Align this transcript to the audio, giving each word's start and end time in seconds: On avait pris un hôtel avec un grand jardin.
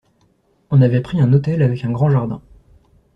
On 0.71 0.81
avait 0.81 1.01
pris 1.01 1.21
un 1.21 1.31
hôtel 1.31 1.61
avec 1.61 1.83
un 1.83 1.91
grand 1.91 2.09
jardin. 2.09 2.41